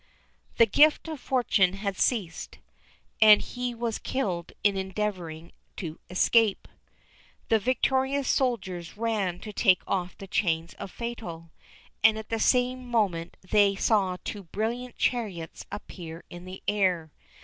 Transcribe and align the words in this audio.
The 0.57 0.65
gift 0.65 1.07
of 1.07 1.21
Fortuné 1.23 1.75
had 1.75 1.95
ceased, 1.95 2.57
and 3.21 3.39
he 3.39 3.75
was 3.75 3.99
killed 3.99 4.51
in 4.63 4.75
endeavouring 4.75 5.51
to 5.77 5.99
escape. 6.09 6.67
The 7.49 7.59
victorious 7.59 8.27
soldiers 8.27 8.97
ran 8.97 9.37
to 9.41 9.53
take 9.53 9.83
off 9.85 10.17
the 10.17 10.25
chains 10.25 10.73
of 10.79 10.89
Fatal, 10.89 11.51
and 12.03 12.17
at 12.17 12.29
the 12.29 12.39
same 12.39 12.83
moment 12.89 13.37
they 13.47 13.75
saw 13.75 14.17
two 14.23 14.45
brilliant 14.45 14.95
chariots 14.97 15.67
appear 15.71 16.23
in 16.31 16.45
the 16.45 16.63
air. 16.67 17.11